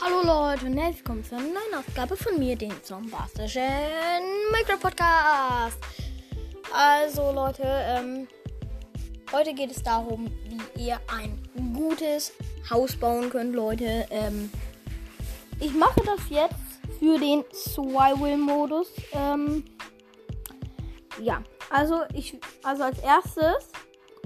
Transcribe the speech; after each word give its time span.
Leute 0.00 0.66
und 0.66 0.76
herzlich 0.76 0.98
willkommen 0.98 1.24
zu 1.24 1.36
einer 1.36 1.44
neuen 1.44 1.74
Ausgabe 1.74 2.16
von 2.16 2.38
mir, 2.38 2.54
den 2.54 2.72
zombastischen 2.82 3.62
Minecraft 4.52 4.78
Podcast. 4.78 5.78
Also 6.72 7.32
Leute, 7.32 7.62
ähm, 7.64 8.28
heute 9.32 9.54
geht 9.54 9.70
es 9.70 9.82
darum, 9.82 10.30
wie 10.74 10.88
ihr 10.88 11.00
ein 11.08 11.42
gutes 11.72 12.32
Haus 12.70 12.94
bauen 12.94 13.30
könnt, 13.30 13.54
Leute. 13.54 14.06
Ähm, 14.10 14.50
ich 15.60 15.72
mache 15.72 16.02
das 16.04 16.20
jetzt 16.28 16.98
für 16.98 17.18
den 17.18 17.42
Survival-Modus. 17.52 18.88
Ähm, 19.12 19.64
ja, 21.22 21.42
also 21.70 22.02
ich, 22.12 22.38
also 22.62 22.84
als 22.84 22.98
erstes 22.98 23.70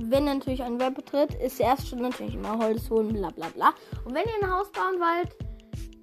wenn 0.03 0.25
natürlich 0.25 0.63
ein 0.63 0.81
Web 0.81 0.95
betritt, 0.95 1.35
ist 1.35 1.59
der 1.59 1.67
erste 1.67 1.89
Schritt 1.89 2.01
natürlich 2.01 2.35
immer 2.35 2.59
Holz 2.59 2.89
holen, 2.89 3.13
bla 3.13 3.31
bla 3.31 3.49
bla. 3.49 3.75
Und 4.05 4.15
wenn 4.15 4.25
ihr 4.25 4.43
ein 4.43 4.51
Haus 4.51 4.71
bauen 4.73 4.99
wollt, 4.99 5.37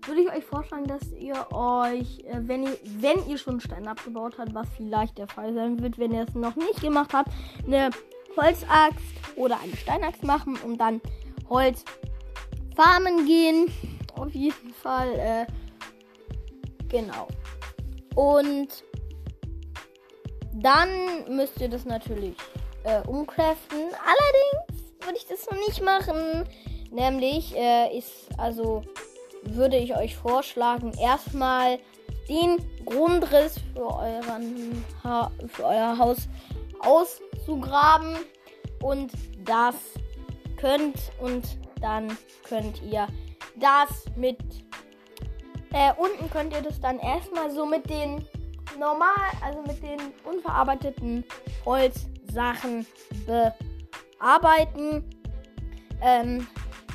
würde 0.07 0.21
ich 0.21 0.31
euch 0.31 0.45
vorschlagen, 0.45 0.85
dass 0.85 1.11
ihr 1.13 1.35
euch, 1.51 2.19
äh, 2.25 2.39
wenn 2.41 2.63
ihr, 2.63 2.77
wenn 2.99 3.27
ihr 3.27 3.37
schon 3.37 3.59
Stein 3.59 3.87
abgebaut 3.87 4.37
habt, 4.37 4.53
was 4.53 4.67
vielleicht 4.75 5.17
der 5.17 5.27
Fall 5.27 5.53
sein 5.53 5.81
wird, 5.81 5.97
wenn 5.97 6.13
ihr 6.13 6.25
es 6.27 6.33
noch 6.33 6.55
nicht 6.55 6.81
gemacht 6.81 7.13
habt, 7.13 7.29
eine 7.65 7.89
Holzaxt 8.35 9.03
oder 9.35 9.59
eine 9.59 9.75
Steinaxt 9.75 10.23
machen 10.23 10.57
und 10.63 10.77
dann 10.77 11.01
Holz 11.49 11.83
farmen 12.75 13.25
gehen. 13.25 13.71
Auf 14.15 14.33
jeden 14.33 14.73
Fall, 14.73 15.13
äh, 15.19 15.45
genau. 16.87 17.27
Und 18.15 18.83
dann 20.53 20.89
müsst 21.35 21.59
ihr 21.61 21.69
das 21.69 21.85
natürlich 21.85 22.35
äh, 22.83 23.01
umcraften. 23.07 23.77
Allerdings 23.77 24.95
würde 25.01 25.17
ich 25.17 25.27
das 25.27 25.45
noch 25.49 25.57
nicht 25.67 25.81
machen. 25.81 26.47
Nämlich 26.91 27.55
äh, 27.55 27.95
ist, 27.97 28.29
also 28.37 28.81
würde 29.55 29.77
ich 29.77 29.95
euch 29.95 30.15
vorschlagen, 30.15 30.91
erstmal 30.99 31.79
den 32.27 32.57
Grundriss 32.85 33.55
für, 33.73 33.85
euren 33.85 34.83
ha 35.03 35.31
für 35.47 35.65
euer 35.65 35.97
Haus 35.97 36.27
auszugraben. 36.79 38.15
Und 38.81 39.11
das 39.43 39.75
könnt 40.57 40.97
und 41.19 41.57
dann 41.81 42.17
könnt 42.43 42.81
ihr 42.83 43.07
das 43.55 44.05
mit 44.15 44.37
äh, 45.73 45.91
unten 45.97 46.29
könnt 46.29 46.53
ihr 46.53 46.61
das 46.61 46.79
dann 46.79 46.99
erstmal 46.99 47.51
so 47.51 47.65
mit 47.65 47.89
den 47.89 48.25
normal, 48.79 49.31
also 49.43 49.61
mit 49.63 49.81
den 49.81 49.99
unverarbeiteten 50.23 51.23
Holzsachen 51.65 52.85
bearbeiten. 53.25 55.03
Ähm, 56.01 56.47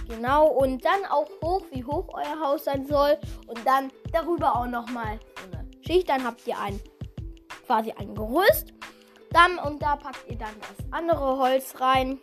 genau, 0.08 0.48
und 0.48 0.84
dann 0.84 1.05
auch 1.11 1.28
hoch, 1.42 1.62
wie 1.70 1.84
hoch 1.84 2.08
euer 2.12 2.41
Haus 2.41 2.64
sein 2.64 2.86
soll. 2.86 3.19
Und 3.47 3.61
dann 3.67 3.91
darüber 4.12 4.56
auch 4.56 4.67
nochmal 4.67 5.19
so 5.36 5.59
eine 5.59 5.69
Schicht. 5.83 6.09
Dann 6.09 6.25
habt 6.25 6.47
ihr 6.47 6.59
ein 6.59 6.81
quasi 7.67 7.92
ein 7.92 8.14
Gerüst. 8.14 8.75
Dann 9.31 9.59
und 9.59 9.83
da 9.83 9.97
packt 9.97 10.28
ihr 10.28 10.36
dann 10.36 10.55
das 10.61 10.86
andere 10.91 11.39
Holz 11.39 11.81
rein. 11.81 12.19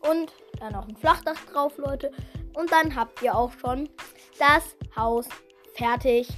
Und 0.00 0.32
dann 0.58 0.72
noch 0.72 0.88
ein 0.88 0.96
Flachdach 0.96 1.40
drauf, 1.52 1.76
Leute. 1.78 2.10
Und 2.54 2.70
dann 2.72 2.94
habt 2.94 3.22
ihr 3.22 3.34
auch 3.34 3.52
schon 3.60 3.88
das 4.38 4.76
Haus 4.96 5.28
fertig. 5.74 6.28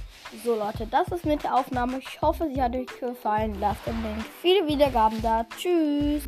So 0.43 0.55
Leute, 0.55 0.87
das 0.87 1.09
ist 1.09 1.25
mit 1.25 1.43
der 1.43 1.55
Aufnahme. 1.55 1.99
Ich 1.99 2.21
hoffe, 2.21 2.49
sie 2.53 2.61
hat 2.61 2.75
euch 2.75 2.87
gefallen. 2.99 3.57
Lasst 3.59 3.85
unbedingt 3.85 4.25
viele 4.41 4.67
Wiedergaben 4.67 5.21
da. 5.21 5.45
Tschüss. 5.57 6.23